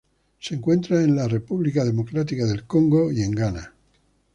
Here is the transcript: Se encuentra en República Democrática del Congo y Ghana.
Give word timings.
Se 0.39 0.55
encuentra 0.55 0.99
en 1.03 1.29
República 1.29 1.83
Democrática 1.85 2.43
del 2.47 2.63
Congo 2.63 3.11
y 3.11 3.17
Ghana. 3.29 3.71